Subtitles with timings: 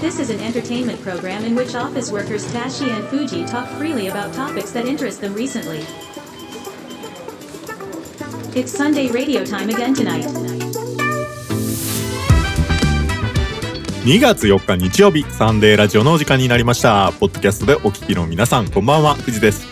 [0.00, 4.32] This is an entertainment program in which office workers Tashi and Fuji talk freely about
[4.32, 5.84] topics that interest them recently.
[8.58, 10.24] It's Sunday radio time again tonight.
[14.04, 19.66] 2月4日日曜日サンデーラジオのお時間になりましたポッドキャストでお聞きの皆さんこんばんは藤です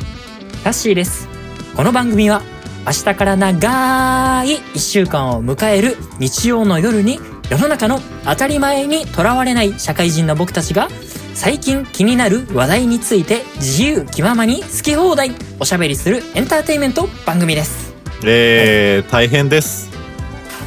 [0.62, 1.26] タッシーです。
[1.74, 2.42] この番組は
[2.86, 7.18] 明日から長い1週間を迎える日曜の夜に
[7.50, 10.88] 世の中の当たり前にとらわれない社会人の僕たちが
[11.34, 17.94] 最近気になる話題について自由気ままに好き放題おしゃべりするエンターテインメント番組です。
[18.24, 19.88] えー、大変です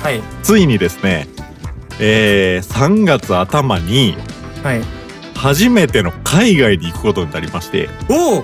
[0.02, 0.22] はい。
[0.42, 1.28] ついにですね
[2.00, 4.16] えー、3月頭に
[4.64, 4.82] はい。
[5.36, 8.44] 初めての海外に行くことになりましておお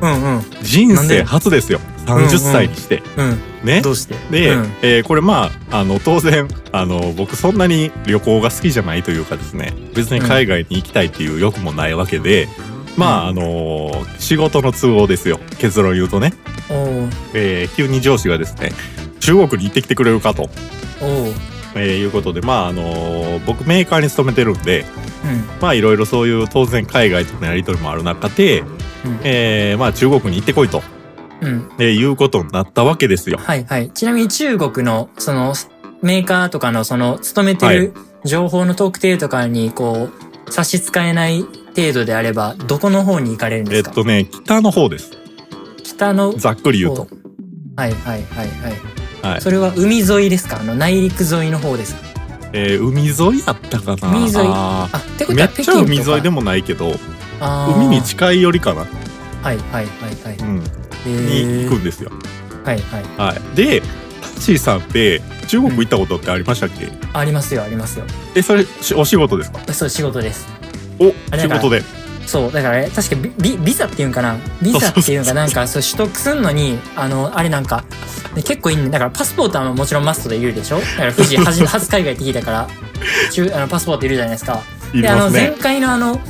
[0.00, 0.42] うんうん。
[0.62, 3.40] 人生初ですよ30歳にして、うん。
[3.64, 3.80] ね。
[3.82, 4.14] どうして？
[4.30, 4.72] で、うん。
[4.82, 9.72] えーこれまああの当然あの僕そんなに旅行が好きじゃないというかですね。
[9.94, 12.48] 別に海外に行きたいっていう欲もないわけで、
[12.96, 15.38] まああのー仕事の都合ですよ。
[15.58, 16.32] 結論言うとね、
[17.34, 18.72] えー急に上司がですね
[19.20, 20.48] 中国に行ってきてくれるかと、
[21.74, 24.84] えーいうことでまああのー僕メーカーに勤めてるんで
[25.24, 25.60] うん。
[25.60, 28.68] まあいろいろそういう当然海外とのやり取りもある中で、うん。
[29.24, 30.82] えーまあ中国に行ってこいと、
[31.40, 31.70] うん。
[31.78, 33.38] えーいうことになったわけですよ。
[33.38, 33.90] はいはい。
[33.90, 35.54] ちなみに中国の、その、
[36.02, 40.08] メーカーとかの、その、勤めてる情報の特定とかに、こ
[40.46, 41.42] う、差し支えない
[41.74, 43.90] 程度であれば、どこの方に行かれるんですか？
[43.90, 45.10] えっとね北の方です
[45.82, 47.16] 北のざっくり言うと方。。
[47.76, 48.72] はいはいはいはい。
[49.32, 50.60] はいそれは海沿いですか？
[50.60, 52.00] あの、内陸沿いの方ですか？
[52.52, 54.34] えー海沿いやったかな海沿い？
[54.36, 56.04] ああ、ってこーめっちゃとは北京とか？
[56.06, 56.92] 海沿いでもないけど
[57.76, 58.88] 海に近いよりかな、はい
[59.42, 59.86] はいはい
[60.24, 60.36] はい。
[60.38, 62.10] うん、えに行くーんですよ。
[62.64, 63.04] はいはい。
[63.16, 63.86] はい、でタ
[64.28, 68.04] ッチーさんって中国行ったことってありましたっけ、ありますよありますよ。
[68.34, 69.72] えそれしお仕事ですか？
[69.72, 70.46] そう、仕事です。
[70.98, 71.82] お仕事で
[72.26, 74.36] そう、だからね、確かビビビザっていうんかな？
[74.60, 77.84] ビザっていうのがなんか、そう、取得すんのに、あの、あれなんか、
[78.34, 78.90] ね結構いいね。
[78.90, 80.80] だからパスポートはもちろんマストでいるでしょ？
[80.80, 82.68] だから富士初初海外って聞いたから、
[83.30, 84.60] 中あのパスポートいるじゃないですか。
[84.92, 85.56] いります前ね。
[85.60, 86.20] 回のあの、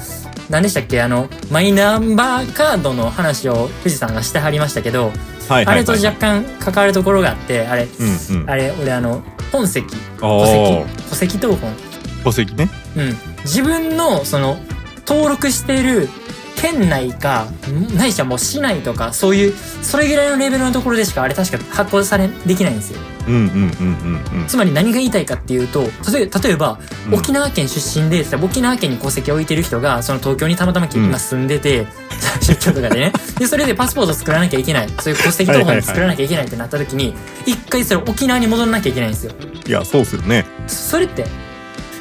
[0.49, 1.03] 何でしたっけ？
[1.03, 8.51] あの、マイナンバーカードの話を富士さんがしてはりましたけど、はいはいはい、あれと若干関わるところがあって、あれ、うんうん。
[8.51, 9.87] あれ、俺あの、本籍、
[10.21, 10.59] お戸籍。
[10.59, 11.73] ー、戸籍謄本。
[12.25, 12.69] 戸籍ね。
[12.97, 14.57] うん、自分のその
[15.07, 16.09] 登録している
[16.57, 17.47] 県内か
[17.95, 19.53] ないしはもう市内とかそういう
[19.83, 23.01] それぐらいのレベルのところでしかあれ確か発行されできないんですよ。
[23.29, 23.51] うんうんうん
[24.33, 24.47] うんうん。
[24.47, 26.79] つまり何が言いたいかっていうと例え例えば、
[27.09, 27.15] うん。
[27.15, 31.87] 沖縄県出身で沖縄県に戸籍を置いてる人がその東京にたまたま今住んでて、
[32.41, 33.13] 出張とかでね。
[33.39, 34.89] でそれでパスポート作らなきゃいけない。
[35.01, 39.33] そういう戸籍謄本作らなきゃいけないってなった時に一回それ沖縄に戻らなきゃいけないんですよ。
[39.67, 40.47] いやそうっすよね。
[40.67, 41.27] それって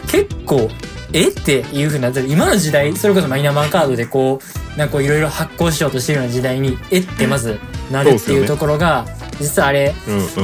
[0.08, 0.70] 結構
[1.16, 4.40] えっていう風になって今の時代それこそマイナンバーカードでこ
[4.76, 7.58] うなんかこういろいろ発行しようとしてるような時代にえってまず
[7.90, 9.06] なるっていうところが
[9.40, 9.94] 実はあれ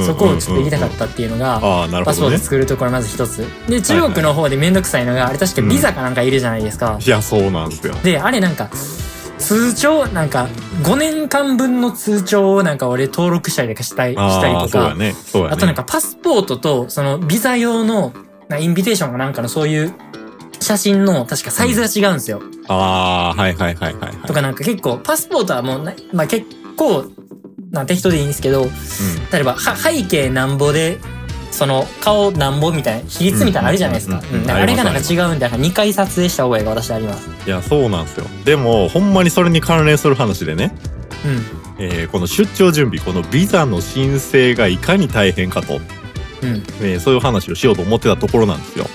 [0.06, 1.60] そこをちょっと言いたかったっていうのが
[2.04, 2.38] パスポート。
[2.38, 7.94] 作るところまず一つで中国の方でめんどくさいのがあれ確かビザかなんかいるじゃないですかいやそうなんですよ。
[8.02, 8.70] であれなんか
[9.38, 10.48] 通帳なんか
[10.82, 15.12] 5年間分の通帳をなんか俺登録したりとかしたりしたりあとかね。
[15.12, 15.14] ね。
[15.50, 18.12] あとなんかパスポートとそのビザ用の
[18.48, 19.94] なインビテーションかなんかのそういう
[20.62, 22.42] 写真の確かサイズが違うんですよ。
[22.68, 24.16] ああはいはいはいはいはい。
[24.26, 26.46] とかなんか結構パスポートはもうな、まあ結
[26.76, 27.06] 構
[27.70, 28.66] な適当でいいんですけど、
[29.32, 30.98] 例えばは背景なんぼで、
[31.50, 34.22] その顔なんぼみたいな比率みたいなのあるじゃないですか。
[34.48, 37.28] あれがなんか違うんだから2回撮影した覚えが私あります。
[37.46, 38.26] いやそうなんですよ。
[38.44, 40.74] でもほんまにそれに関連する話でね。
[41.24, 41.84] うん。
[41.84, 45.76] えーこの出張準備このビザの申請がいかに大変かと、
[46.42, 46.62] うん。
[46.80, 48.86] えーそういう話をしようと思ってたところなんですよ。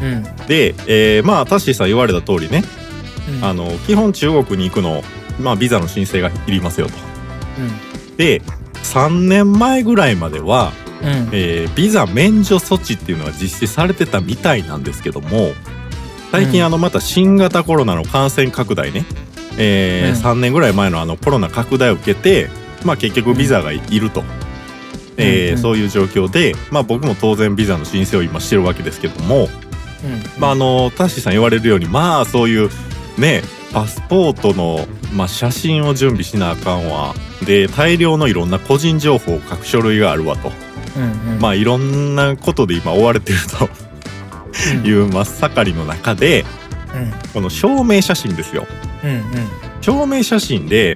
[0.00, 0.22] うん。
[0.46, 2.62] で、えーまあタッシーさん言われた通りね
[3.38, 3.44] うん。
[3.44, 5.02] あの基本中国に行くの、
[5.40, 6.92] まあ、ビザの申請がいりますよと。
[8.16, 8.42] で
[8.82, 11.08] 3年前ぐらいまでは、うん。
[11.08, 11.28] うん。
[11.32, 15.52] えービザ免除措置っていうのが実施されてたみたいなんですけども
[16.32, 19.04] 最近うんあのまた新型コロナの感染拡大ね、
[19.58, 22.48] えーうん3年ぐらい前のあのコロナ拡大を受けて、
[22.84, 24.22] まあ、結局ビザがいると、
[25.16, 29.48] えーうんそういう状況で、まあ、僕も当然ビザの申請を今してるわけですけども、うん。
[30.38, 32.70] まあ、あのタッシーさん言われるようにまあそういう
[33.18, 37.14] ねパスポートの、まあ、写真を準備しなあかんわ
[37.44, 40.52] で大量のいろんな個人情報を書く書類があるわと
[40.96, 41.32] うん。
[41.34, 41.40] うん。
[41.40, 43.68] まあいろんなことで今追われてると
[44.78, 46.44] うんいう真っ盛りの中で
[46.94, 47.12] うん。
[47.32, 48.66] この証明写真ですよ
[49.04, 49.10] うん。
[49.10, 49.22] うん。
[49.80, 50.94] 証明写真で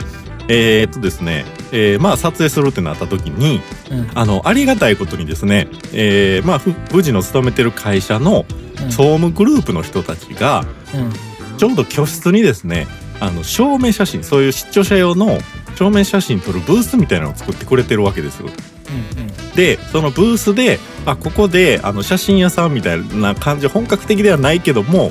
[0.49, 3.61] えーっとですね、えーまあ撮影するってなった時に
[3.91, 4.11] うん。
[4.15, 8.70] あのありがたいことにですね、えーまあふ富士の勤めてる会社のうん。
[8.91, 10.65] 総務グループの人たちが
[10.95, 11.13] うん。
[11.59, 12.87] ちょうど居室にですね
[13.21, 15.39] あの証明写真そういう出張者用の
[15.75, 18.49] 証明写真撮るブースみたいなのを作ってくれてるわけですよ。
[18.49, 19.21] うん
[19.55, 25.11] でそのブースであここであの写真屋さんみたいな感じ本格的ではないけども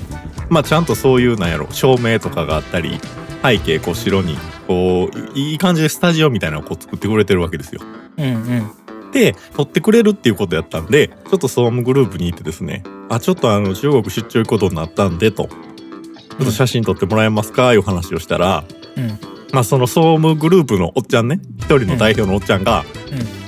[0.49, 2.99] まあちゃんとそういうなんやろ照明とかがあったり
[3.43, 7.81] 背景こう白にこういい感じでスタジオみたいなのをこう作ってくれてるわけですよ。
[8.17, 8.71] うんうん
[9.11, 15.47] で撮ってくれるっていうことやったんでちょっと総務グループに行ってですねあちょっとあの中国出張行くことになったんでと。
[15.47, 17.73] ちょっと写真撮ってもらえますか？
[17.73, 18.63] いう話をしたら、
[18.95, 19.19] うん。
[19.51, 22.85] まあその総務グループのおっちゃんね一人の代表のおっちゃんが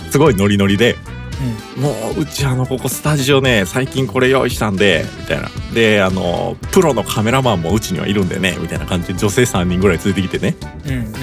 [0.09, 0.97] すごいノリノリで
[1.77, 5.49] もううちあのここスタジオね最近これ用意したんでみたいな。
[5.73, 10.57] であのプロのカメラマンもうちにはいるんでねみたいな感じで女性3人ぐらい連れてきてね。
[10.85, 11.13] うんうん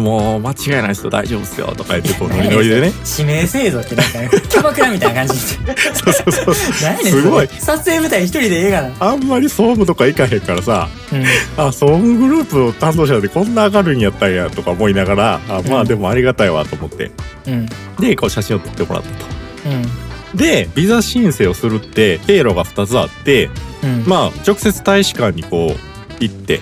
[0.00, 2.92] もう間違いないですよ大丈夫ですよとか言ってこうノリノリでね。
[3.18, 7.48] 指名制度ってなんかねキャバクラみたいな感じそうそうそうすごい。
[7.58, 11.24] 撮影舞台一人で映画なのあんまり総務とか行かへんからさうん。
[11.64, 15.80] あ総務グループの担当者でこんな明るいんやったんやとか思いながらあまうん。
[15.80, 17.10] あでもありがたいわと思って。
[17.46, 17.66] うん。
[17.98, 19.26] でこう写真を撮ってもらったと。
[19.70, 20.36] うん。
[20.36, 23.48] でビザ申請をするって経路が2つあって
[23.82, 24.04] うん。
[24.06, 26.60] まあ直接大使館にこう行って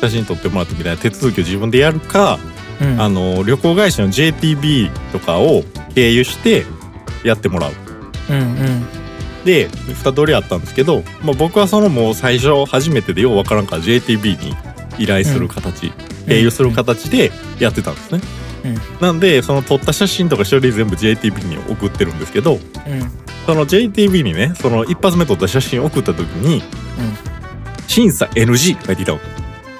[0.00, 2.38] 写真撮ってもらってみたいな手続きを自分でやるか、
[2.80, 3.00] うん。
[3.00, 5.62] あの旅行会社の JTB とかを
[5.94, 6.64] 経由して
[7.24, 7.72] やってもらう。
[8.30, 8.86] うんうん。
[9.44, 14.56] で2通りあったんですけど、まあ、僕はそのもう最初初めてでようわからんから JTB に
[14.98, 15.92] 依頼する形、
[16.26, 17.30] 経由する形で
[17.60, 18.20] やってたんですね。
[18.64, 19.00] うん。
[19.00, 22.60] なんでその撮った写真とか書類全部 JTB に送ってるんですけどうん。
[23.46, 26.62] その JTB にねその一発目撮った写真を送った時に
[27.86, 29.20] 「審査 NG」って書いていたの。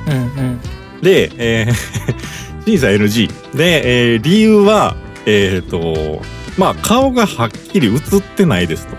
[0.07, 0.19] うんう
[0.53, 0.61] ん。
[1.03, 6.21] で、えー審査 NG で、えー理由はえっ、と
[6.59, 8.97] まあ顔がはっきり写ってないですと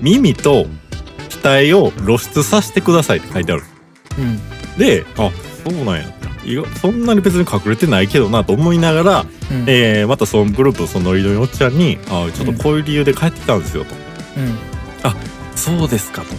[0.00, 0.66] 耳と
[1.42, 3.62] 額を露出させてくださいって書いてある
[4.18, 5.30] うんであ
[5.64, 6.04] そうなんや
[6.80, 9.24] そんなに別に隠れてないけどなと思いながら、う
[9.54, 13.94] んえーまたそのグループのそのノリノリのおっちゃんに「あちょっとこういう理由で帰ってきたんですよ」と。
[14.36, 14.58] うん
[15.54, 16.34] そうですかと。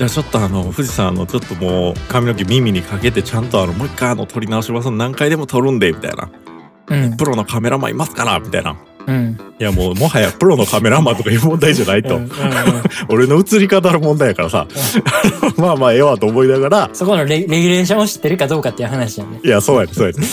[0.00, 4.90] じゃあちょっとあの富士山あのちょっともう髪の毛耳にかけてちゃんとあのもう一回あの撮り直します。
[4.90, 6.30] 何回でも撮るんでみたいな。
[6.86, 7.16] うん。
[7.18, 8.78] プロのカメラマンいますからみたいな。
[9.06, 9.38] うん。
[9.58, 12.30] いやもうもはやプロのカメラマンとかいう問題じゃないと、うん
[13.10, 14.66] 俺の映り方の問題やからさ。
[15.58, 16.90] まあまあええわと思いながら。
[16.94, 19.40] そこのレレギュレーションを知ってるかどうかっていう話じゃんね。
[19.44, 20.26] いやそうやねそうやね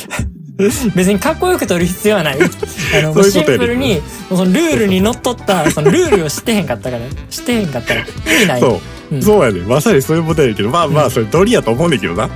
[0.57, 2.37] 別にかっこよく撮る必要はない。
[2.41, 4.01] あの、ういうシンプルに、も
[4.31, 8.03] うそのルールにのっとった、そのルールを知ってへんかったから、知ってへんかったら意
[8.39, 8.59] 味ない。
[8.59, 8.81] そ
[9.11, 9.21] う、うん。
[9.21, 12.25] そうやねまさにそういう問題やけどまあまあそれノリやと思うねんけどな。
[12.25, 12.31] うん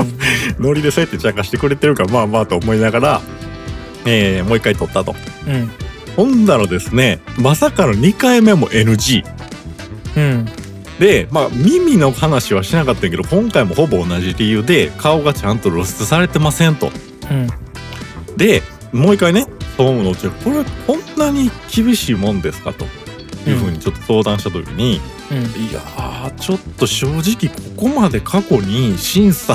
[0.00, 0.18] うん
[0.58, 3.20] ノリでそうやって茶化してくれてるからまあまあと思いながら、
[4.04, 5.14] えーもう一回撮ったと。
[5.46, 5.70] うん。
[6.16, 9.24] ほんだらですねまさかの2回目も NG
[10.16, 10.46] うん。
[10.98, 16.90] でまあ耳の話はしなかったけど今回もほぼ同じ理由で顔がちゃんと露出されてませんと
[17.30, 18.36] うん。
[18.36, 19.46] でもう一回ね
[19.76, 22.72] 総務のうちにこれこんなに厳しいもんですか？
[22.72, 22.84] と
[23.48, 25.38] いうふうにちょっと相談した時に、うん。
[25.62, 29.54] いやーちょっと正直ここまで過去に審査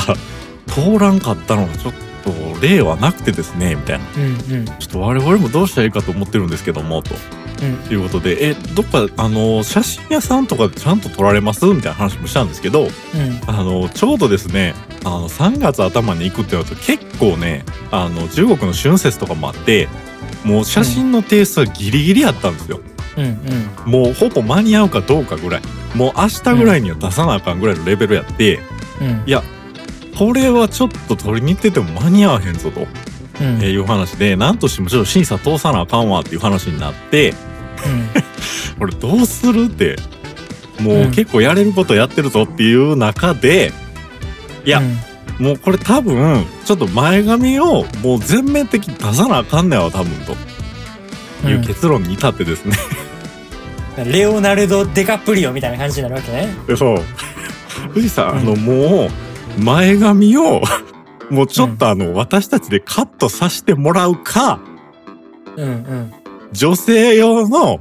[0.68, 1.94] 通らんかったのがちょっ
[2.24, 2.32] と
[2.62, 4.58] 例はなくてですねみたいなうん。
[4.58, 4.66] うん。
[4.66, 7.16] ちょっと我々もどうしたらいいかと思ってるんですけどもと
[7.62, 7.94] うん。
[7.94, 12.90] いうことでえどっかあの写真屋さんとかでちゃんと撮られますみたいな話もしたんですけどうん。
[13.48, 19.88] あのちょうどですねあの3月頭に行くってなると結構ねあの中国の春節とかもあって
[20.46, 22.82] もう写真の提出はギリギリやったんですよ。
[23.18, 23.26] うん。
[23.86, 23.92] うん。
[23.92, 25.62] もうほぼ間に合うかどうかぐらい
[25.96, 28.60] もう明日ぐらいには出さなあかんぐらいのレベルやって、
[29.00, 29.24] うん。
[29.26, 29.44] いや
[30.18, 32.82] これはちょっと取りに行ってても間に合わへんぞと。
[32.82, 32.88] うん。
[33.62, 37.34] えーいう話で何としてもちょっと審査通さなあかんわっていう話になって。
[38.80, 39.98] これどうするって。
[40.80, 43.72] もううん結構やれることやってるぞっていう中で
[44.66, 44.82] いや、
[45.40, 50.36] もうこれ多分ちょっと前髪をもう全面的に出さなあかんねやわ多分と。
[51.48, 52.76] いう結論に至ってですね、
[53.98, 54.12] うん。
[54.12, 56.48] レオナルド・デカプリオみたいな感じになるわけね。
[56.68, 56.98] でそう。
[57.90, 59.10] 富士山、あのもう
[59.58, 60.62] 前髪を
[61.30, 64.60] もうちょっとあの、私たちでカットさせてもらうか。
[65.56, 65.68] うん。
[65.68, 66.14] うん。
[66.52, 67.80] 女性用の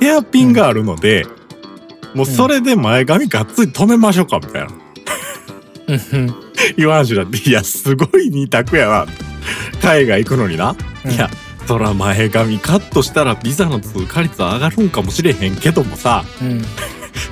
[0.00, 1.26] ヘアピンがあるので、
[2.14, 4.68] もうそれで前髪がっつり止めましょうかみたいな、
[5.88, 6.34] うん。
[6.76, 9.06] いう話になっていやすごい二択やな。
[9.82, 11.10] 海外行くのにな、うん。
[11.10, 11.28] いや
[11.66, 16.24] そら前髪カットしたらビザの通過率上がるんかもしれへんけどもさ。
[16.40, 16.62] うん。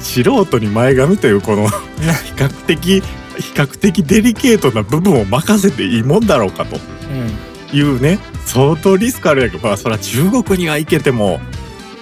[0.00, 1.74] 素人に前髪というこの比
[2.36, 3.02] 較的
[3.38, 6.76] 比較的デリケートな部分を任せていいもんだろうかと。
[6.76, 7.54] うん。
[7.76, 11.40] いうね相当リスクあるやけどまあそら中国には行けても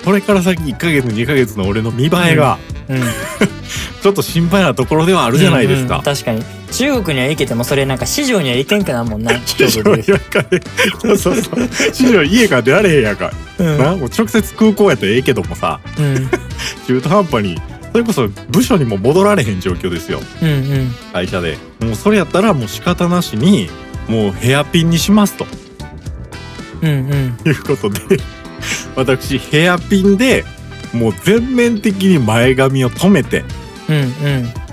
[0.05, 2.59] これから先1ヶ月2ヶ月の俺の見栄えが、
[2.89, 2.93] う
[4.03, 5.95] ちょっと心配なところではあるじゃないですか。
[5.95, 6.43] うんうん確かに。
[6.73, 10.61] 中国には行けてもそれなんか市場には行けんくなるもんな 市場にはかね
[11.01, 11.69] そうそうそう。
[11.93, 13.79] 市場家から出られへんやんか、うん。
[13.79, 15.79] なもう直接空港やったらええけどもさ。
[15.97, 16.29] うん。
[16.89, 17.61] 中途半端に
[17.93, 20.21] それこそ部署にも戻られへん状況ですよ。
[20.43, 20.53] うんう
[20.85, 20.91] ん。
[21.13, 21.59] 会社で。
[21.81, 23.69] もうそれやったらもう仕方なしに
[24.09, 25.47] もうヘアピンにしますと。
[26.81, 27.37] うんうん。
[27.47, 28.01] いうことで。
[28.97, 30.45] 私ヘアピンで
[30.95, 33.45] もう全面的に前髪を止めて。
[33.89, 34.01] うんう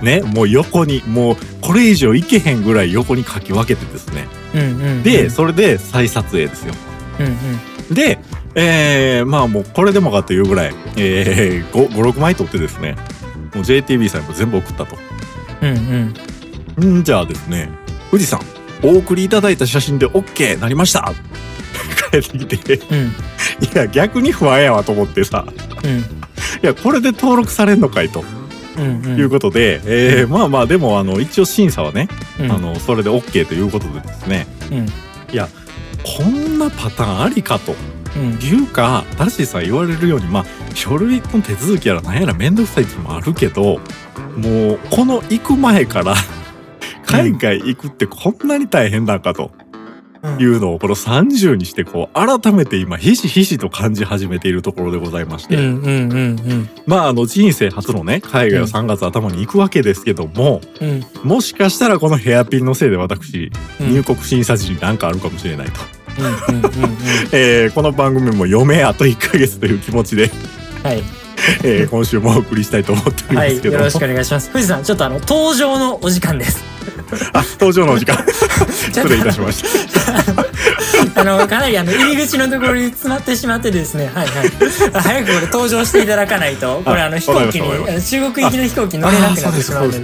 [0.02, 0.06] ん。
[0.06, 4.28] ねもう横にもうこれ以上いけへんぐらい横にかき分けてですね。
[4.56, 4.64] うんう
[5.00, 6.74] んでそれで再撮影ですよ。
[7.20, 7.94] うんうん。
[7.94, 8.20] で、
[8.56, 12.96] えー、まあもうこれでもかというぐらい、えー、56枚撮ってですね
[13.54, 14.98] もう JTB さんにも全部送ったと。
[15.62, 16.14] うん
[16.80, 17.00] うん。
[17.00, 17.70] んじゃあですね
[18.12, 18.40] 富士山
[18.84, 21.14] お送りいただいた写真で OK なりました。
[22.12, 22.74] 帰ってきて。
[22.74, 23.14] いうん。
[23.74, 25.46] や逆に不安やわと思ってさ。
[25.84, 26.00] うん。
[26.00, 26.04] い
[26.62, 28.24] やこれで登録されんのかいと。
[28.78, 29.20] うんうん。
[29.20, 32.08] いうことで、えー、まあまあでもあの一応審査はね、
[32.40, 32.52] うん。
[32.52, 34.48] あのそれで OK ということでですね。
[34.72, 34.86] うん。
[36.04, 37.76] こんなパターンありかと
[38.16, 38.32] うん。
[38.40, 43.80] いうかタッシーさん言われるようにまあ書類の手続きやら何やら面倒くさいっていうのもあるけど
[44.38, 46.16] もうこの行く前から
[47.06, 49.52] 海外行くってこんなに大変なんかと
[50.40, 56.70] いうのをこの30にしてこう改めて今ひしひしと感じ始めているところでございまして、うんうんうんうん。
[56.86, 61.04] まああの人生初のね海外を3月頭に行くわけですけども、うん。
[61.24, 63.94] もしかしたらこのヘアピンのせいで私うん。
[63.94, 65.80] 入国審査時に何かあるかもしれないと、
[67.32, 70.30] えーこの番組も余命あと1ヶ月という気持ちで
[70.84, 71.04] はい。
[71.64, 73.74] えー今週もお送りしたいと思っておりはいますけど。
[73.76, 74.50] も、よろしくお願いします。
[74.50, 76.64] 富士山ちょっとあの登場のお時間です。
[77.34, 78.18] あ登場のお時間。
[78.70, 80.46] 失礼いたしました
[81.16, 83.96] あのかなりあの入り口のところに詰まってしまってです。
[83.96, 84.50] ねはいはい
[85.02, 90.02] 早くこれ登場していただかないとこれあの飛行機に中国行きの飛行機乗れなくなってしまうんで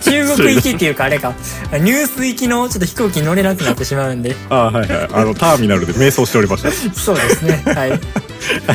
[0.00, 1.32] 中国行きっていうかあれか
[1.72, 4.34] ニュース行きのちょっと飛行機に乗れなくなってしまうんで。
[4.50, 5.08] あはいはい。
[5.12, 7.62] あのターミナルで瞑想しておりましたそうですね。
[7.66, 7.90] はい。
[7.90, 8.00] はい。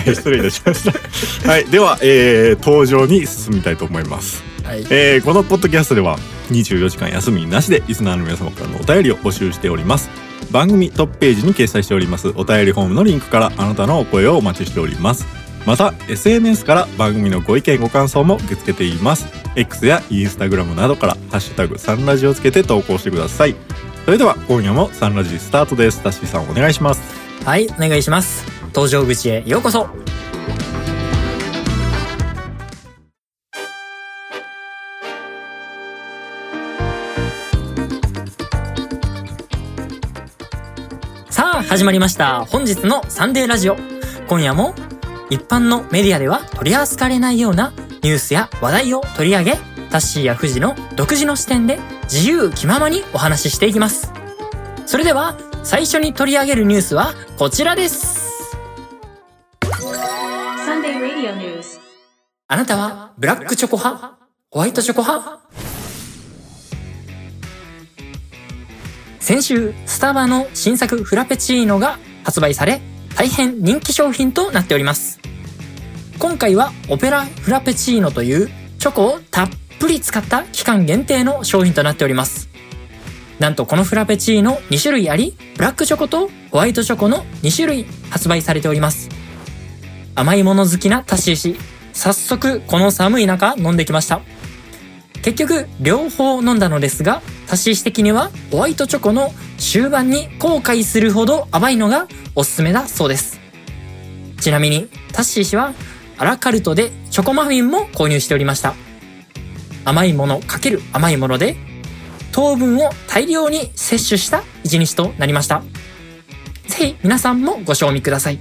[0.16, 0.84] 失礼いたしまし
[1.44, 1.50] た。
[1.50, 1.66] はい。
[1.66, 4.44] では、えー登場に進みたいと思います。
[4.64, 4.86] はい。
[4.90, 6.18] えーこのポッドキャストでは
[6.52, 10.10] 24時間休みなしでリスナーの皆様からのお便りを募集しております
[10.52, 12.30] 番組トップページに掲載しております。
[12.36, 15.26] お便りフォームのリンクからあなたのお声をお待ちしております。
[15.66, 19.28] また SNS から番組のご意見ご感想も受け付けています。
[19.56, 23.56] X や Instagram などから「ハッシュタグサンラジ」をつけて投稿してください。
[24.06, 26.02] それでは今夜もサンラジスタートです。
[26.02, 27.02] タッシーさんお願いします。
[27.44, 28.46] はいお願いします。
[28.68, 29.88] 登場口へようこそ。
[41.68, 42.46] 始まりました。
[42.46, 43.76] 本日のサンデーラジオ。
[44.30, 44.74] 今夜も
[45.30, 49.52] 一般のメディアでは取り扱われないようなニュースや話題を取り上げ
[49.90, 54.14] タッシーやフジの独自の視点で自由気ままにお話ししていきます。
[54.86, 58.56] それでは最初に取り上げるニュースはこちらです。
[62.48, 64.18] あなたはブラックチョコ派？
[64.52, 65.67] ホワイトチョコ派？
[69.28, 72.80] 先週、スタバの新作フラペチーノが発売され、
[73.14, 75.20] 大変人気商品となっております。
[76.18, 82.48] 今回はオペラフラペチーノというチョコをたっぷり使った期間限定の商品となっております。
[83.38, 89.10] なんとこのフラペチーノ2種類あり、ブラックチョコとホワイトチョコの2種類発売されております。
[90.16, 91.58] 甘いもの好きなタシー氏、
[91.92, 94.22] 早速この寒い中飲んできました。
[95.28, 103.38] 結局両方飲んだのですが、タッシー氏的にはホワイトチョコの終盤に後悔するほど甘いのがおすすめだそうです。
[104.40, 105.74] ちなみにタッシー氏は
[106.18, 108.74] アラカルトでチョコマフィンも購入しておりました。
[109.84, 111.58] 甘いものかける甘いもので
[112.32, 115.62] 糖分を大量に摂取した一日となりました。
[116.68, 118.40] ぜひ皆さんもご賞味ください。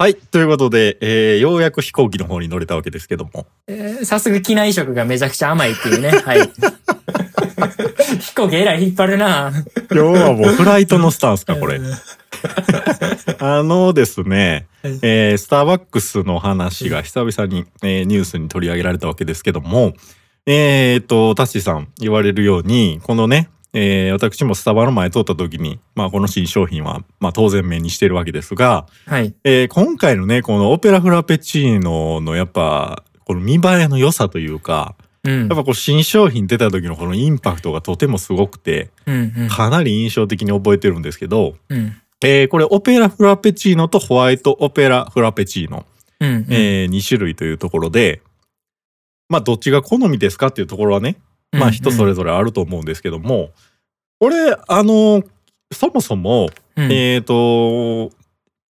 [0.00, 3.46] はいということで、えーようやく飛行機の方に乗れたわけですけども。
[3.66, 6.08] えー早速機内食がめちゃくちゃ甘いっていうね。
[6.24, 6.50] はい。
[8.18, 9.52] 飛行機えらい引っ張るな。
[9.92, 11.76] 今日はもうフライトのスタンスかこれ。
[11.76, 11.92] うん
[13.40, 14.98] あのですね、はい。
[15.02, 19.92] えースターバックスの話が久々に、えーニュースに取り上げられたわけですけども、
[20.46, 29.34] えーっと、タッシーさん言われるように、このね、えー私もスタバの前通った時に、まあこの新商品は、まあ当然目にしてるわけですが、はい。
[29.44, 35.48] えー今回のね、このオペラフラペチーノのやっぱ、この見栄えの良さというか、うんやっ。
[35.48, 39.48] ぱこう新商品出た時のこのインパクトがとてもすごくて、うんうん。
[39.48, 41.94] かなり印象的に覚えてるんですけど、うん。
[42.22, 45.86] えーこれオペラフラペチーノとホワイトオペラフラペチーノ。
[46.20, 46.46] うんうん。
[46.50, 48.20] え2種類というところで、
[49.28, 51.16] まあどっちが好みですかっていうところはね、
[51.52, 53.50] まあ人それぞれあると思うんですけども、
[54.20, 55.22] 俺、あの、
[55.72, 58.10] そもそも、うん、えっ、と、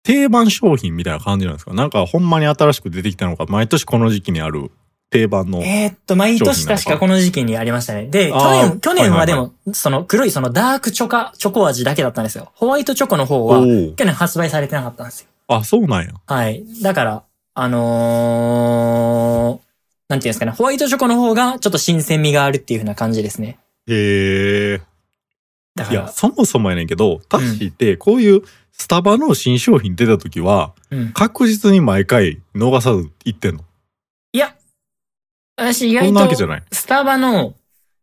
[0.03, 1.73] 定番商品みたいな感じなんですか？
[1.73, 4.71] なんかほんまに新しく出てきたのか、毎年この時期にある
[5.09, 5.63] 定番の。
[5.63, 8.07] えーっと、毎年確かこの時期にありましたね。
[8.07, 12.51] で、去年、去年はではいも、その黒いそのダークチョカ、チョコ味だけだったんですよ。
[12.55, 15.27] ホワイトチョコの方は、去年発売されてなかったんですよ。
[15.47, 16.13] あ、そうなんや。
[16.25, 16.63] はい。
[16.81, 19.66] だから、あのー、
[20.09, 23.59] なんていうんですかね、ホワイトチョコの方がちょっと新鮮味があるっていう風な感じですね。
[23.87, 24.81] へえ。
[25.75, 31.11] だかいや、ら、そもそもやねんけど、タッシーってこういうスタバの新商品出た時は、うん。
[31.11, 33.63] 確実に毎回逃さず行ってんの？
[34.31, 34.55] いや、
[35.57, 36.63] 私意外と、じゃない。
[36.71, 37.55] スタバの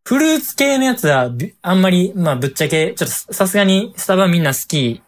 [0.07, 5.03] フルーツ系のやつは、びあんまり、まあぶっちゃけ、ちょっとさすがにスタバみんな好き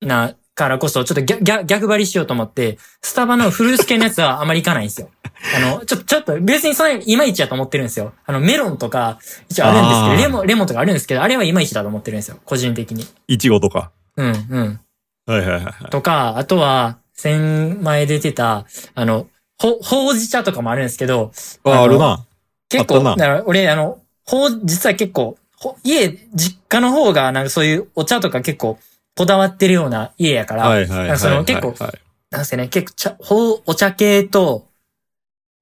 [0.00, 1.22] なからこそ、ちょっと
[1.64, 5.10] 逆張りしようと思って、スタバのフルーツ系のやつはあんまり行かないんですよ。
[5.56, 8.12] あの、ちょ、ちょっと別にそれいまいちやと思ってるんですよ。
[8.26, 9.18] あの、メロンとか、
[9.48, 12.38] 一応あるんですけど、レモン、レモンとかあるんですけど、あれはいまいちだと思ってるんですよ。
[12.44, 13.06] 個人的に。
[13.28, 13.90] いちごとか。
[14.16, 14.30] うん、う
[14.60, 14.80] ん。
[15.26, 15.90] はいはいはいはい。
[15.90, 19.28] とか、あとは、先前出てた、あの、
[19.58, 21.32] ほ、ほうじ茶とかもあるんですけど、
[21.64, 22.24] あ、あるな。
[22.68, 28.78] 結構、だから俺、あの、ほう、実は結構、ほ家、実家の方が、なんかそういうお茶とか結構、
[29.16, 31.18] こだわってるような家やから、はいはいはいはい。
[31.18, 31.98] その結構はい
[32.30, 34.67] なんですかね、結構茶、ほう、お茶系と、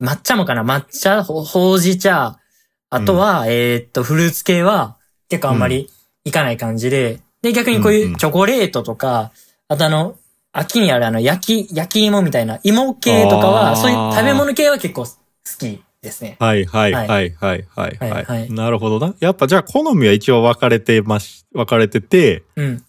[0.00, 0.62] 抹茶もかな？
[0.62, 2.38] 抹茶、ほほうじ茶、
[2.90, 4.96] あとは、えーっと、フルーツ系は、
[5.28, 5.90] 結構あんまり
[6.24, 9.32] いかない感じで、で、逆にこううんうんいうチョコレートとか、
[9.68, 10.16] あとあの、
[10.52, 15.10] 秋にあるあの、焼き、焼き芋みたいな、芋系とかあは、ーそういう食べ物系は結構好
[15.58, 16.36] きですね。
[16.38, 18.24] はいはいははいいはいはいはいは。
[18.24, 19.14] はいいなるほどな。
[19.20, 22.84] やっぱじゃあ好みは一応分かれてまし、分かれてて、うん。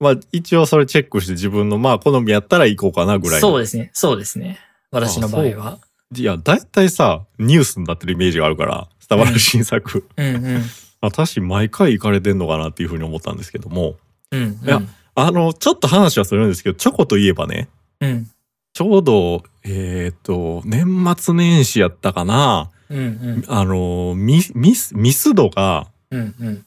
[0.00, 3.40] まあ一応それチェックして自分のまあ好みやったら行こうかなぐらいの。
[3.40, 3.90] そうですね。
[3.92, 4.58] そうですね。
[4.90, 5.78] 私の場合は。
[6.14, 10.06] いや、だいたいさ、ニュースになってるイメージがあるから、スタバの新作。
[10.16, 10.62] うんうん。
[11.00, 13.96] あ確かに毎回行かれてんのかなっていうふうに思ったんですけども。
[14.30, 14.60] うん。
[14.62, 14.80] いや
[15.14, 17.68] あの、ちょっと話はするんですけど、チョコといえばね、
[18.00, 18.30] うん。
[18.72, 22.70] ちょうど、えっ、と、年末年始やったかな。
[22.88, 23.44] うんうん。
[23.48, 26.66] あの、ミミス、ミスドがうんうん。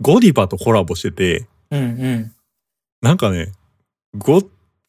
[0.00, 2.32] ゴディバとコラボしてて、うんうん。
[3.00, 3.52] なんかね、
[4.16, 4.42] ごっ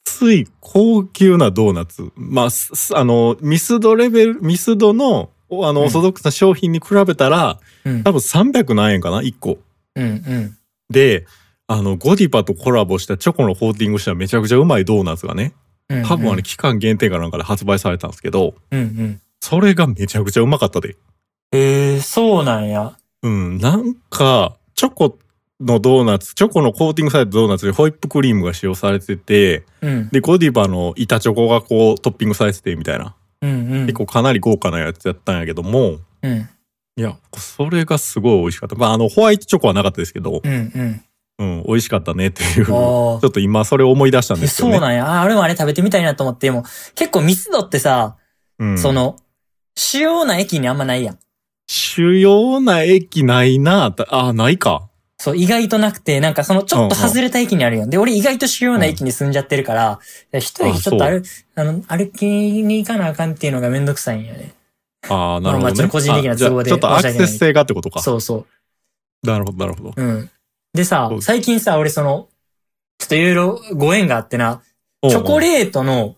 [0.07, 2.13] つい高級なドーナツ。
[2.15, 2.47] まあ、
[2.95, 9.57] あの、ミスドレベル、ミスドの、おあの、うんオーソドックスな商品に比べたら、うん多分300何円かな ?1 個。
[9.95, 10.57] うんうん。
[10.89, 11.25] で、
[11.67, 15.53] あの、ゴディバとコラボしたチョコのコーティングしためちゃくちゃうまいドーナツがね、
[15.89, 16.03] うん。
[16.05, 19.21] 多分あれ期間限定かなんかで発売されたんですけど、うんうん。
[19.41, 20.95] それがめちゃくちゃうまかったで。
[21.51, 22.97] へえ、そうなんや。
[23.23, 25.17] うん、なんか、チョコ
[25.59, 30.09] のドーナツ、チョコのコーティングされたドーナツにホイップクリームが使用されてて、うん。
[30.09, 33.85] で、ゴディバの板チョコがこうトッピングされててみたいな、うんうん。
[33.85, 36.49] 結構かなり豪華なやつやったんやけども、うん。
[36.97, 38.75] いや、それがすごい美味しかった。
[38.75, 41.03] まあ、あの、ホワイトチョコはなかったですけど、うんうん。
[41.39, 44.41] うん、美味しかったねっていう、ちあょっと今それを思い出したんあ。
[44.41, 44.73] ですよね。
[44.73, 45.21] そうなんや。
[45.21, 46.63] あ、俺もあれ食べてみたいなと思って、もう
[46.95, 48.17] 結構ミスドってさ、
[48.57, 49.17] うん、その、
[49.75, 51.19] 主要な駅にあんまないやん。
[51.67, 54.86] 主要な駅ないなあ、ないか。
[55.19, 57.89] そう、意外となくて、なんかその、ちょっと外れた駅にあるやん。
[57.89, 59.99] で、俺意外と主要な駅に住んじゃってるから、
[60.39, 61.23] 一駅ちょっとあ歩、
[61.55, 64.53] あの、歩きに行かなあかんっていうのがめんどくさいんやね。
[65.09, 65.63] ああ、なるほどね。
[65.63, 68.01] まあちょっと個人的な都合でちょっとアクセス性がってことか。
[68.01, 68.45] そうそ
[69.23, 69.27] う。
[69.27, 69.93] なるほど、なるほど。
[69.95, 70.29] うん。
[70.73, 72.27] でさ最近さ、俺その、
[72.99, 74.61] ちょっといろいろご縁があってな、
[75.07, 76.15] チョコーレートの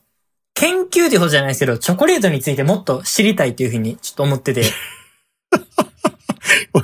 [0.54, 4.72] 研究ってことじゃないですけど、チョコレートについてもっと知りたいっていうふうにちょっと思ってて、じ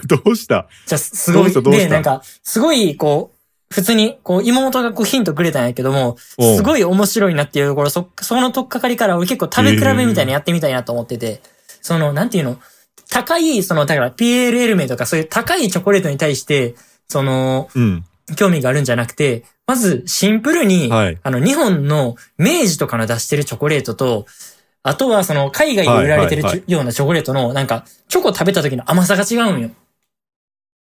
[0.07, 0.55] どうした？
[0.55, 11.41] ゃあすごい、で、なんか、すごい、こう、普通に、こう、妹がこうヒントくれたんやけども、すごい面白いなっていうところ、そ、そのとっかかりから俺結構食べ比べみたいにやってみたいなと思ってて、
[11.81, 12.59] その、なんていうの、
[13.09, 16.75] 高い、その、だから PLL 名とかそういう高いチョコレートに対して、
[17.07, 18.05] その、うん。
[18.35, 21.17] 興味があるんじゃなくて、まずシンプルに、はい。
[21.21, 24.25] あの、日本の明治とかの出してるチョコレートと、
[24.81, 29.69] あとはその海外で売られてるようなチョコレートの、なんか、チョコ食べた時の甘さが違うんよ。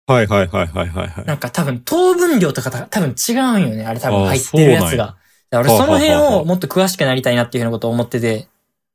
[0.07, 1.25] はいはいはいはいはいはい。
[1.25, 3.85] なんか多分糖分量とかた多分違うんよね。
[3.85, 5.15] あれ多分入ってるやつが。
[5.49, 8.47] だから俺その辺をもっと詳しくなりたいなっていうふうなことを思ってて、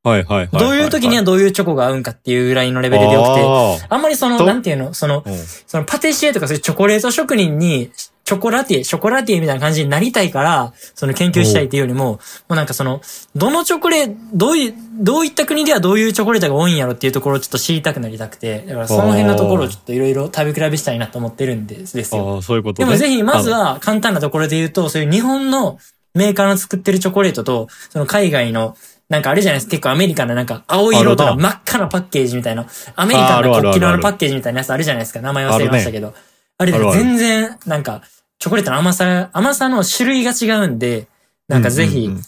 [0.02, 0.48] はいはいはい。
[0.52, 7.90] どういう時にはどういうチョコが合うんかっていうぐらいのレベルでよくて、ああんまりその、となんていうの、その、ーうんそのパティシエとかそういうチョコレート職人に、
[8.30, 13.00] チョコラティエ、ショコラティエみたいな感じになりたいから、その研究したいっていうよりも、もうなんかその、
[13.34, 22.40] どのチョコレート、どういう、どういった国ではどういうチョコレートが多いんやろっていうところをちょっと知りたくなりたくて、だからその辺のところをちょっといろいろ食べ比べしたいなと思ってるんですですよ。
[22.40, 22.86] そういうことね。
[22.86, 25.80] でもぜひ、まずは簡単なところで言うと、そういう日本の
[26.14, 28.76] メーカーの作ってるチョコレートと、その海外の
[29.08, 32.64] なんかあれじゃないですか、結構アメリカのなんか青色とか真っ赤なパッケージみたいな、
[32.94, 36.14] アメリカの国旗のあのパッケージみたいなやつあるじゃないですか、名前忘れましたけど。
[36.58, 38.02] あれ全然、なんか、
[38.40, 41.07] チョコレートの甘さ、甘さの種類が違うんで、
[41.46, 42.22] なんかぜひ、うんうんうん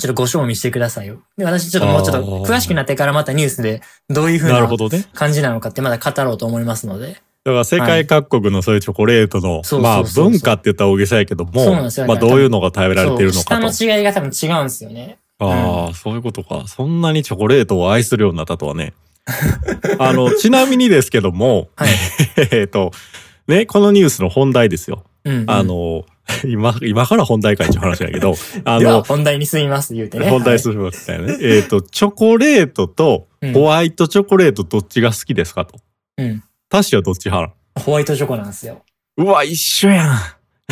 [0.00, 1.22] ちょっとご賞味してくださいよ。
[1.36, 4.68] で、私ちょっともうちょっと詳しくなってからまたニュースでどういう風なな。
[5.12, 7.22] 感じなのかってまだ語ろうと思いますので。
[7.44, 13.70] だから世界各国のそういうチョコレートの、まあ文化って言ったら大げさやけどもまあどういうのが食べられてるのかと。
[13.70, 15.18] 下の違いが多分違うんですよね。
[15.38, 16.64] ああ、そういうことか。
[16.66, 18.94] そんなにチョコレートを愛するようになったとはね。
[20.00, 21.90] あの、ちなみにですけども、はい。
[22.50, 22.90] えっと、
[23.46, 25.04] ね、このニュースの本題ですよ。
[25.24, 25.50] うん、うん。
[25.50, 26.04] あの、
[26.44, 28.34] 今、今から本題かっていう話やけど、
[28.64, 30.30] あの、本題に進みます、言うてね。
[30.30, 31.36] 本題するわけだよね。
[31.40, 35.74] えっと、チョコレートとうんホワイトチョコレートどっちが好きですかと。
[36.16, 36.44] はいうん。
[36.70, 37.54] タッシーはどっち派？
[37.76, 38.82] ホワイトチョコなんですよ。
[39.16, 40.18] うわ、一緒やん。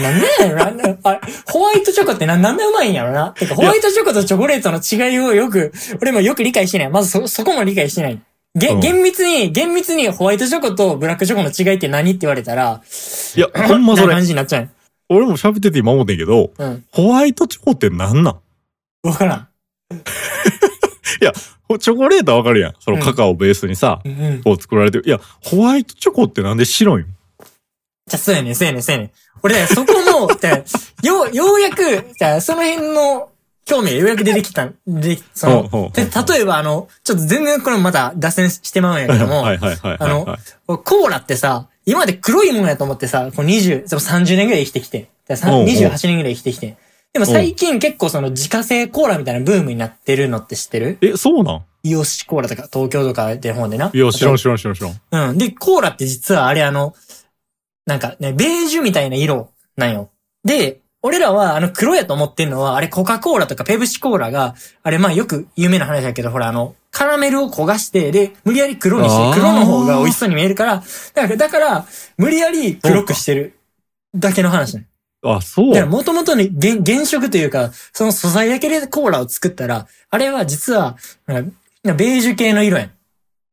[0.01, 6.91] なんでやろなんであれ、ホワイトチョコってな、なんでうまいんやろなてか、ホワイトチョコとチョコレートの違いをよく、俺もよく理解してない。
[6.91, 8.21] まずそ、そこも理解してない。
[8.55, 12.83] げ、うん厳密に、厳密にホワイトチョコとブラックチョコの違いって何って言われたら、
[13.37, 14.23] いや、 ほんまそな感れ。
[14.27, 14.69] じになっちゃう。
[15.09, 16.85] 俺も喋ってて今思ってんけど、うん。
[16.91, 19.09] ホワイトチョコってなんなん？
[19.09, 19.49] わからん。
[21.81, 22.75] チョコレートはわかるやん。
[22.81, 24.43] そのカカオをベースにさ、うんうん。
[24.43, 25.05] こう作られてる。
[25.07, 27.07] いや、ホワイトチョコってなんで白いん？
[28.07, 29.11] じゃ、そうやねん、そうやねん、そうやねん。
[29.43, 30.29] 俺ね、そこの、
[31.03, 31.83] よう、ようやく、
[32.19, 33.31] じゃあその辺の
[33.65, 39.53] 興味がようやく出てきた、 で、そので例えばあの、ちょっと全然これまた脱線してまうんやけども、あ
[40.01, 40.25] の
[40.67, 46.77] コーラってさ、今まで黒いものやと思ってさ、こう20、でも30年ぐらい生きてきて、だからさおうおう28年ぐらい生きてきて。
[47.13, 50.99] でも最近結構その自家製コーラみたいなブームになってるのって知ってる？
[51.03, 51.63] え、そうなん？
[51.83, 53.91] イオシコーラとか東京とかで方でな。
[53.93, 54.93] いや、知らんあ知らん知らん知らん。
[54.95, 55.39] とうん。
[55.39, 56.95] で、コーラって実はあれあの、
[57.85, 60.09] なんかね、ベージュみたいな色なんよ。
[60.45, 70.83] で、俺らはあの黒やと思ってんのは、あれコカ・コーラとかペプシコーラが、あれまあよく有名な話だけど、ほらあの、カラメルを焦がして、で、無理やり黒にして、黒の方が美味しそうに見えるから、
[71.15, 71.87] だから、だから、
[72.19, 73.59] 無理やり黒くしてる
[74.15, 74.87] だけの話ね。
[75.25, 82.91] あ、そうだから、もともとに原原色というか、その素材だけでコーラを作ったら、あれは実は、ベージュ系の色やん。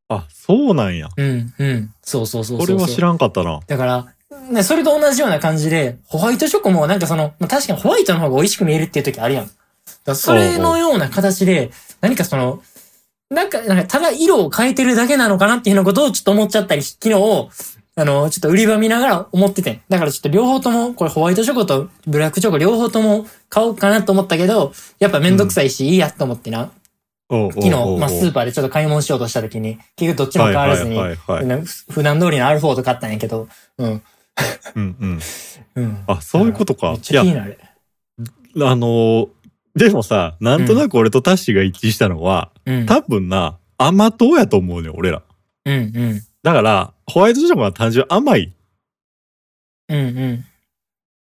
[0.10, 1.10] あ、そうなんや。
[1.16, 1.94] うん、うん。
[2.02, 2.68] そうそうそうそう。
[2.68, 3.60] これは知らんかったな。
[3.66, 4.14] だから、
[4.50, 9.52] ね、それと同じような感じで、ホワイトチョコもなんかその、まあ、確かにホワイトの方が美味しく見えるっていう時あるやん。
[10.06, 12.62] だそれのような形で、何かその、
[13.30, 17.16] なんか、なんかただ色を変えてるだけなのかなっていうようなことをちょっと思っちゃったり、昨日、
[17.96, 19.82] あの、ちょっと売り場見ながら思ってて。
[19.90, 26.72] だからちょっと両方とも、これホワイトチョコとブラックチョコ両方とも買おうかなと思ったけど、やっぱめんどくさいし、いいやと思ってな。
[27.30, 30.98] 昨日、まあスーパーでちょっと買い物しようとした時に、結局どっちも変わらずに、
[31.92, 34.02] 普段通りのアルフォード買ったんやけど、うん。
[34.76, 35.20] うんうん。
[35.76, 36.04] うん。
[36.08, 37.00] あ、そういうことかめっ。
[37.00, 37.60] ちゃ気、になる。
[37.62, 39.30] あのー
[39.76, 42.86] でもさ、なんとなく俺とタッシーが一致したのは、うん。
[42.86, 45.22] 多分な、甘党やと思うねん俺ら。
[45.66, 45.78] うんう
[46.16, 46.22] ん。
[46.42, 48.52] だから、ホワイトチョコは単純に甘い。
[49.88, 50.46] うんうん。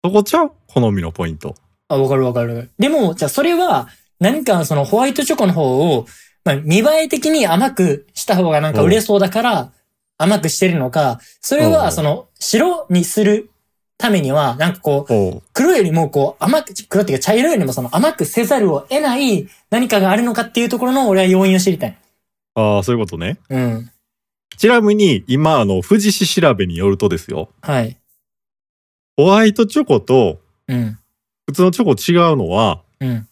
[0.06, 0.52] そこちゃう？
[0.68, 1.56] 好みのポイント。
[1.90, 2.70] あ、わかるわかる。
[2.78, 6.06] でも、じゃあそれは、何かそのホワイトチョコの方を、
[6.46, 9.72] まあ、見栄え的に甘くした方がなんか売れそうだから、
[10.18, 13.50] 甘くしてるのか、それうんはその白にする
[13.98, 21.98] ためには、なんかこう黒よりもこう甘く、黒っていうか茶色よりもその甘くせざるを得ない何かがあるのかっていうところの俺は要因を知りたい。
[22.56, 23.38] ああ、そういうことね。
[23.50, 23.92] うん。
[24.58, 27.50] ちなみに、今、あの、富士市調べによるとですよ。
[27.62, 27.98] はい。
[29.18, 30.98] ホワイトチョコとうん。
[31.46, 33.28] 普通のチョコ違うのは、うん。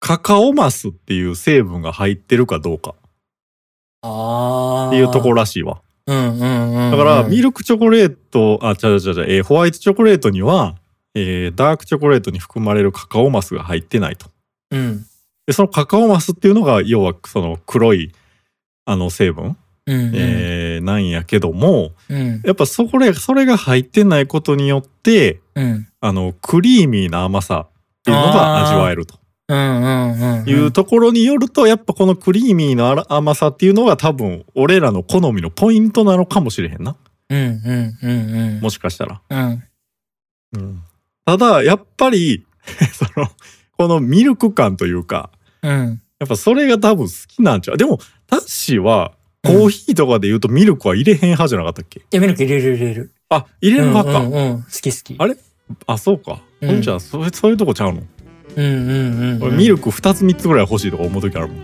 [0.00, 2.94] カカオマスっていう成分が入ってるかどうか
[4.02, 4.88] ああ。
[4.88, 5.82] っていうところらしいわ。
[6.90, 10.76] だから、ミルクチョコレート、あ、ちゃうちゃうちゃう、えーホワイトチョコレートには、
[11.14, 14.26] えーダークチョコレートに含まれるカカオマスが入ってないと。
[14.70, 15.04] うん。
[15.46, 18.12] で、そのカカオマスっていうのが、要はその黒い、
[18.86, 20.12] あの成分、うんうん。
[20.14, 22.42] えーなんやけども、うん。
[22.44, 25.88] やっぱそこで、それが入ってないことによって、うん。
[26.00, 27.72] あの、クリーミーな甘さっ
[28.04, 29.18] ていうのが味わえると。
[29.54, 36.96] いうところによると、やっぱこのクリーミーな甘さっていうのが多分、俺らの好みのポイントなのかもしれへんな。
[37.28, 38.60] うんうんうんうん。
[38.60, 39.20] もしかしたら。
[39.30, 39.36] う
[40.58, 40.82] ん。
[41.24, 42.44] ただ、やっぱり、
[42.92, 43.28] その、
[43.76, 45.30] このミルク感というか、
[45.62, 46.00] うん。
[46.18, 47.76] やっぱそれが多分好きなんちゃう。
[47.76, 52.00] でも、タッシーは、コーヒーとかで言うとミルクは入れへん派じゃなかったっけ？
[52.00, 53.12] いや、ミルク入れる入れる。
[53.30, 54.18] あ、入れる派か。
[54.20, 54.62] うんうんうん。
[54.64, 55.16] 好き好き。
[55.18, 55.36] あれ？
[55.86, 56.42] あ、そうか。
[56.60, 58.02] うんほんじゃ、そういうとこちゃうの、
[58.56, 59.42] うんうんうんうん。
[59.42, 61.56] 俺ミルク2つ3つぐらい欲しいとか思う時あるもん。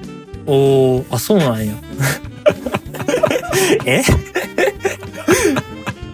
[0.47, 1.75] おー、あ、そうなんや。
[3.85, 4.03] え？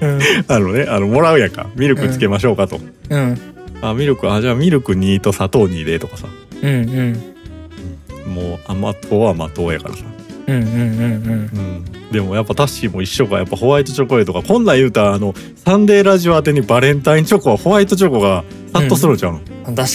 [0.01, 0.21] うん。
[0.49, 1.67] あのね、あの、もらうやんか。
[1.77, 2.81] ミルクつけましょうかと。
[3.11, 3.39] うん。
[3.83, 6.27] あ、ミルク、あ、じゃあミルク2と砂糖2でとかさ。
[6.63, 7.23] うんうん。
[8.27, 10.05] もう甘党は甘党やからさ、
[10.47, 10.79] うんうんうんうんう
[12.07, 19.87] ん、でもやっぱタッシーも一緒かやっぱホワイトチョコレートがこんなん言うたらあのサンデーラジオ宛てにバレンタインチョコはホワイトチョコがサッとするじゃん、確かに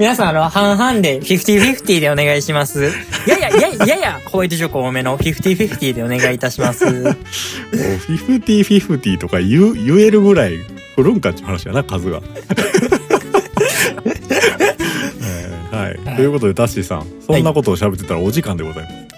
[0.00, 2.84] 皆さんあの半々で50-50でお願いします
[3.26, 10.56] ややややややホワイトチョコ多めの50-50でお願いいたしますもうフィフティフィフティとか言う言えるぐらい
[10.96, 12.22] 振るんかっていう話やな数が。
[15.22, 19.09] えーはい、はいということでタッシーさんそんなことを喋ってたらお時間でございます。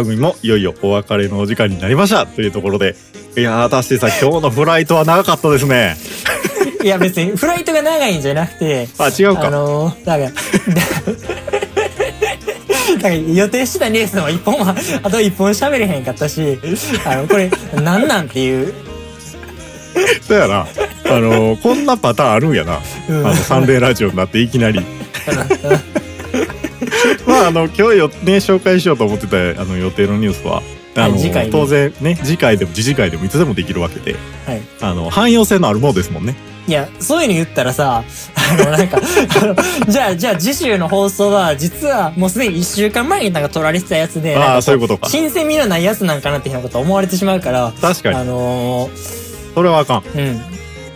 [0.00, 2.96] 番組もいよいよお別れのお時間になりましたというところで
[3.36, 5.96] いやータッシーさん今日のフライトは長かったですね。
[6.82, 9.48] いや別にフライトが長いんじゃなくてあ違うか。
[9.48, 10.40] あのー、なんか
[12.90, 16.58] なんか予定してたニュースも一本はあと一本喋れへんかったし
[17.04, 18.72] あのこれなんなんっていう、
[20.26, 20.60] そうやな。
[20.60, 20.66] あ
[21.20, 22.80] のーこんなパターンあるんやな。
[23.08, 24.80] うんあのサンデーラジオになっていきなり。
[27.26, 30.62] まああの今日よね紹介しようと思ってたあの予定のニュースは。
[30.96, 36.34] あのはい当然ね次回でも次次回でもいつでもできるわけではいあの汎用性のあるものですもんね
[36.70, 38.04] いや、そういうの言ったらさ、
[38.36, 39.00] あの、なんか、
[39.88, 48.88] じゃあ、じゃあ次週の放送は、実はもうすでに一週間前になんか撮られてたやつで、あかあそういうことか新鮮味のないやつなんかなっていうようなこと思われてしまうから、あ確かにの
[49.54, 50.40] それはあかんー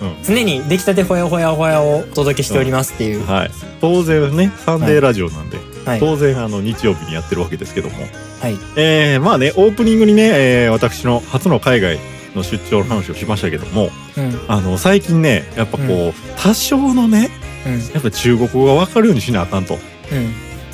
[0.01, 0.17] うん。
[0.23, 3.27] 常に出来たてほやほやほやをお届けしておりますっていう。
[3.27, 5.67] はい当然ねサンデーラジオなんで、はい。
[6.01, 7.97] 当然あの日曜日にやってるわけですけども
[8.41, 8.57] はい。
[8.77, 10.31] えー、まあねオープニングにね、
[10.65, 11.99] えー私の初の海外
[12.35, 14.41] の出張の話をしましたけどもうん。
[14.49, 17.31] あの最近ねやっぱこう、う多少のね
[17.67, 17.79] うん。
[17.93, 19.81] やっぱ中国語が分かるようにしなあかんと、うん。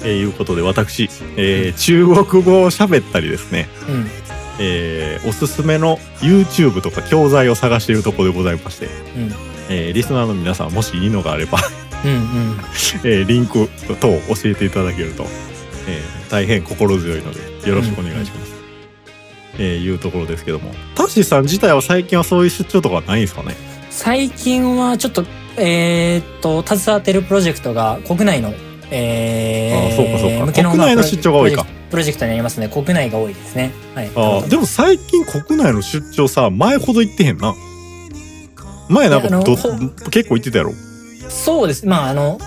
[0.02, 4.06] えーいうことで私、えー中国語を喋ったりですね、うん。
[4.58, 8.92] えーおすすめの YouTube とか教材を探しているところでございまして、うん。
[9.68, 11.58] えーリスナーの皆さんもしいいのがあれば、
[12.04, 12.10] うん。
[12.12, 12.60] うん。
[13.04, 13.68] えーリンク
[14.00, 15.24] 等を教えていただけると、
[15.88, 18.52] えー大変心強いのでよろしくお願いします。
[19.58, 23.54] えーいうところですけどもタッシーさん自体は最近はそういう出張とかはないんですかね？
[23.90, 25.24] 最近はちょっと、
[25.56, 28.52] えーっと、携わってるプロジェクトが国内の、
[28.92, 32.68] えー、あーそうかそうか国内のまあ出張が多いかプロジェクトになりますね。
[32.68, 33.72] 国内が多いですね。
[33.96, 34.06] はい。
[34.06, 37.52] あーでも最近国内の出張さ前ほど行ってへんな
[38.88, 39.28] 前なんか
[40.10, 40.72] 結構行ってたやろ？
[41.30, 41.86] そうです。
[41.86, 42.38] まあ、あの、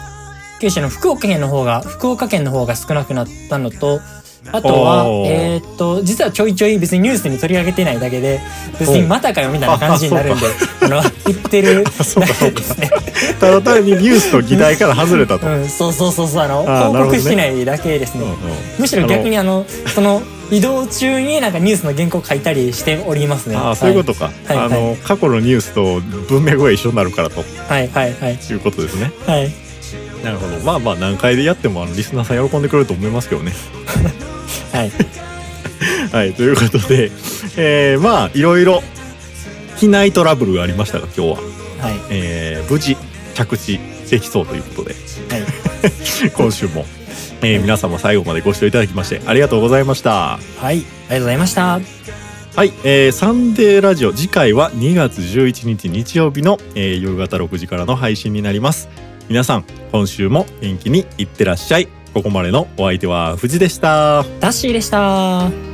[0.59, 3.99] 九州の福岡県の方が、福岡県の方が少なくなったのと、
[4.51, 8.41] あとはえーっと、実はちょいちょい別にニュースに取り上げてないだけで、
[8.77, 10.45] 別にまたかよみたいな感じになるんで、
[10.81, 12.91] あ の、言ってる そうかそうかですね。
[13.39, 18.25] ただ単にニュースと議題から外れたと、うん、そうそうそうそう、あの、報告してないだけですね。
[18.77, 19.65] むしろ逆にあの、
[19.95, 23.55] その、移動中になんかニュースの原稿書いたりしておりますね。
[23.55, 24.57] ああそういうことか、はい。
[24.57, 27.43] あの過去のニュースと文脈が一緒になるからと。
[27.67, 27.87] はい。
[27.87, 28.13] はい。
[28.13, 28.33] はい。
[28.35, 29.11] いうことですね。
[29.25, 29.51] はい。
[30.23, 30.57] なるほど。
[30.59, 33.53] まあまあ何回でやってもあのリスナーさん喜んでくれると思いますけどね。
[34.71, 34.91] はい。
[36.11, 37.11] はいということで
[37.57, 38.83] えー、まあいろいろ
[39.77, 41.99] 機内トラブルがありましたが今日は、はい。
[42.09, 42.95] えー、無事
[43.33, 43.79] 着地
[44.09, 44.95] できそうということで。
[45.29, 45.43] はい。
[46.31, 46.85] 今週も、
[47.43, 50.63] えー皆様最後までご視聴いただきましてありがとうございましたはい。
[50.63, 51.79] ありがとうございました。
[52.55, 58.89] はい、えーサンデーラジオ次回は2月11日日曜日の、えー夕方6時からの配信になります
[59.27, 65.72] 皆さん今週も元気にいってらっしゃいここまでのお相手は藤でしたダッシーでした。